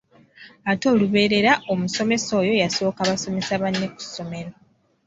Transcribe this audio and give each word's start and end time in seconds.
Ate 0.71 0.85
olubeerera 0.93 1.51
omusomesa 1.71 2.29
oyo 2.41 2.53
yasooka 2.61 3.01
basomesa 3.09 3.61
banne 3.61 3.87
ku 3.93 3.99
ssomero. 4.05 4.51